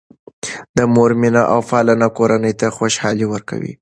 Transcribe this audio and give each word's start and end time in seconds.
د 0.77 0.79
مور 0.93 1.11
مینه 1.21 1.43
او 1.53 1.59
پالنه 1.69 2.07
کورنۍ 2.17 2.53
ته 2.59 2.67
خوشحالي 2.77 3.25
ورکوي. 3.29 3.69